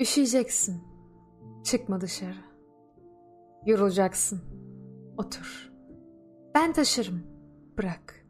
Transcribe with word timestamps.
Üşüyeceksin. 0.00 0.82
Çıkma 1.64 2.00
dışarı. 2.00 2.44
Yorulacaksın. 3.66 4.40
Otur. 5.18 5.72
Ben 6.54 6.72
taşırım. 6.72 7.22
Bırak. 7.78 8.26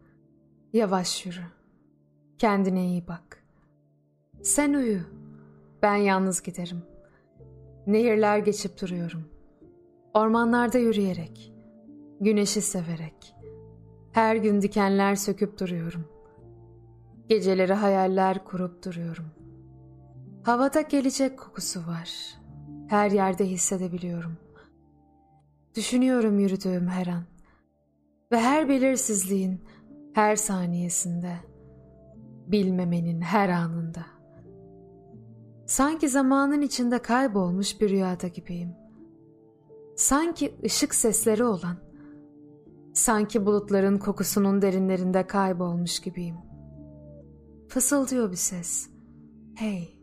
Yavaş 0.73 1.27
yürü. 1.27 1.45
Kendine 2.38 2.87
iyi 2.87 3.09
bak. 3.09 3.45
Sen 4.42 4.74
uyu. 4.74 5.00
Ben 5.82 5.95
yalnız 5.96 6.42
giderim. 6.42 6.82
Nehirler 7.87 8.38
geçip 8.38 8.80
duruyorum. 8.80 9.24
Ormanlarda 10.15 10.78
yürüyerek. 10.78 11.52
Güneşi 12.20 12.60
severek. 12.60 13.37
Her 14.12 14.37
gün 14.37 14.62
dikenler 14.62 15.15
söküp 15.15 15.60
duruyorum. 15.60 16.04
Geceleri 17.28 17.73
hayaller 17.73 18.45
kurup 18.45 18.84
duruyorum. 18.84 19.43
Havada 20.45 20.80
gelecek 20.80 21.38
kokusu 21.38 21.80
var. 21.80 22.38
Her 22.88 23.10
yerde 23.10 23.45
hissedebiliyorum. 23.45 24.37
Düşünüyorum 25.76 26.38
yürüdüğüm 26.38 26.88
her 26.88 27.06
an. 27.06 27.23
Ve 28.32 28.40
her 28.40 28.68
belirsizliğin 28.68 29.60
her 30.14 30.36
saniyesinde. 30.36 31.36
Bilmemenin 32.46 33.20
her 33.20 33.48
anında. 33.48 34.06
Sanki 35.66 36.09
zamanın 36.09 36.60
içinde 36.60 36.98
kaybolmuş 36.98 37.80
bir 37.80 37.90
rüyada 37.90 38.29
gibiyim. 38.29 38.74
Sanki 39.96 40.54
ışık 40.64 40.95
sesleri 40.95 41.45
olan, 41.45 41.76
sanki 42.95 43.46
bulutların 43.46 43.98
kokusunun 43.98 44.62
derinlerinde 44.62 45.26
kaybolmuş 45.26 46.01
gibiyim. 46.01 46.36
Fısıldıyor 47.68 48.30
bir 48.30 48.36
ses. 48.36 48.90
Hey, 49.54 49.93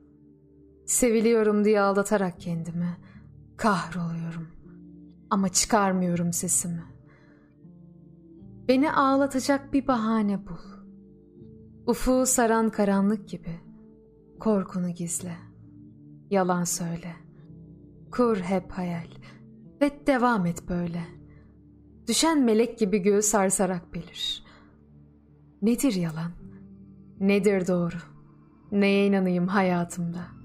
seviliyorum 0.86 1.66
diye 1.66 1.82
aldatarak 1.82 2.40
kendimi. 2.40 2.98
Kahroluyorum 3.58 4.48
ama 5.30 5.50
çıkarmıyorum 5.50 6.34
sesimi. 6.34 6.84
Beni 8.68 8.92
ağlatacak 8.92 9.74
bir 9.74 9.88
bahane 9.88 10.48
bul. 10.48 10.72
Ufuğu 11.88 12.26
saran 12.26 12.70
karanlık 12.70 13.30
gibi 13.30 13.60
korkunu 14.40 14.90
gizle. 14.90 15.36
Yalan 16.30 16.64
söyle. 16.64 17.16
Kur 18.12 18.38
hep 18.38 18.72
hayal 18.72 19.08
ve 19.82 20.08
devam 20.08 20.46
et 20.46 20.70
böyle. 20.70 21.04
Düşen 22.08 22.44
melek 22.44 22.80
gibi 22.80 23.00
göğü 23.00 23.22
sarsarak 23.22 23.94
belir. 23.94 24.44
Nedir 25.62 25.94
yalan? 25.94 26.32
Nedir 27.20 27.68
doğru? 27.68 27.96
Neye 28.72 29.08
inanayım 29.08 29.48
hayatımda? 29.48 30.41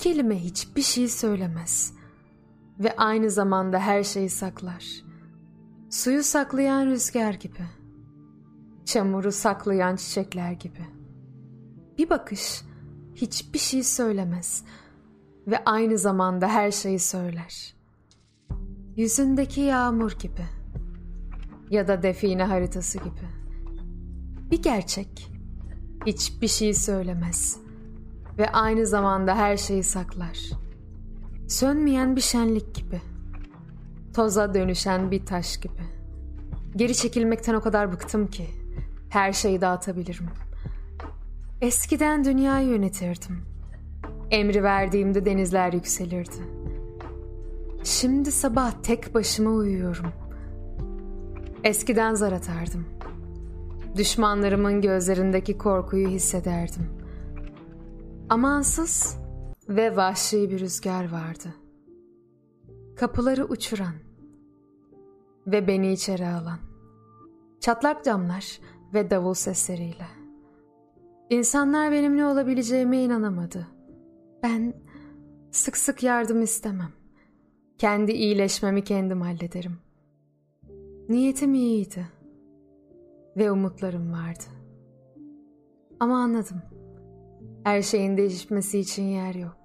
Kelime 0.00 0.44
hiçbir 0.44 0.82
şey 0.82 1.08
söylemez 1.08 1.92
ve 2.78 2.96
aynı 2.96 3.30
zamanda 3.30 3.78
her 3.78 4.04
şeyi 4.04 4.30
saklar. 4.30 4.84
Suyu 5.90 6.22
saklayan 6.22 6.86
rüzgar 6.86 7.34
gibi. 7.34 7.66
Çamuru 8.84 9.32
saklayan 9.32 9.96
çiçekler 9.96 10.52
gibi. 10.52 10.86
Bir 11.98 12.10
bakış 12.10 12.62
hiçbir 13.14 13.58
şey 13.58 13.82
söylemez 13.82 14.64
ve 15.46 15.64
aynı 15.64 15.98
zamanda 15.98 16.48
her 16.48 16.70
şeyi 16.70 16.98
söyler. 16.98 17.74
Yüzündeki 18.96 19.60
yağmur 19.60 20.12
gibi 20.12 20.46
ya 21.70 21.88
da 21.88 22.02
define 22.02 22.44
haritası 22.44 22.98
gibi. 22.98 23.28
Bir 24.50 24.62
gerçek 24.62 25.32
hiçbir 26.06 26.48
şey 26.48 26.74
söylemez 26.74 27.69
ve 28.38 28.48
aynı 28.52 28.86
zamanda 28.86 29.36
her 29.36 29.56
şeyi 29.56 29.84
saklar. 29.84 30.38
Sönmeyen 31.48 32.16
bir 32.16 32.20
şenlik 32.20 32.74
gibi. 32.74 33.00
Toza 34.14 34.54
dönüşen 34.54 35.10
bir 35.10 35.26
taş 35.26 35.56
gibi. 35.56 35.82
Geri 36.76 36.94
çekilmekten 36.94 37.54
o 37.54 37.60
kadar 37.60 37.92
bıktım 37.92 38.26
ki 38.26 38.46
her 39.08 39.32
şeyi 39.32 39.60
dağıtabilirim. 39.60 40.26
Eskiden 41.60 42.24
dünyayı 42.24 42.68
yönetirdim. 42.68 43.38
Emri 44.30 44.62
verdiğimde 44.62 45.24
denizler 45.24 45.72
yükselirdi. 45.72 46.60
Şimdi 47.84 48.32
sabah 48.32 48.72
tek 48.82 49.14
başıma 49.14 49.50
uyuyorum. 49.50 50.06
Eskiden 51.64 52.14
zar 52.14 52.32
atardım. 52.32 52.84
Düşmanlarımın 53.96 54.80
gözlerindeki 54.80 55.58
korkuyu 55.58 56.08
hissederdim. 56.08 56.99
Amansız 58.30 59.18
ve 59.68 59.96
vahşi 59.96 60.50
bir 60.50 60.60
rüzgar 60.60 61.12
vardı. 61.12 61.54
Kapıları 62.96 63.44
uçuran 63.44 63.94
ve 65.46 65.66
beni 65.66 65.92
içeri 65.92 66.26
alan. 66.26 66.58
Çatlak 67.60 68.04
camlar 68.04 68.60
ve 68.94 69.10
davul 69.10 69.34
sesleriyle. 69.34 70.06
İnsanlar 71.30 71.92
benimle 71.92 72.24
olabileceğime 72.24 73.02
inanamadı. 73.02 73.66
Ben 74.42 74.74
sık 75.50 75.76
sık 75.76 76.02
yardım 76.02 76.42
istemem. 76.42 76.92
Kendi 77.78 78.12
iyileşmemi 78.12 78.84
kendim 78.84 79.20
hallederim. 79.20 79.78
Niyetim 81.08 81.54
iyiydi 81.54 82.08
ve 83.36 83.50
umutlarım 83.50 84.12
vardı. 84.12 84.44
Ama 86.00 86.18
anladım. 86.18 86.62
Her 87.64 87.82
şeyin 87.82 88.16
değişmesi 88.16 88.78
için 88.78 89.02
yer 89.02 89.34
yok. 89.34 89.59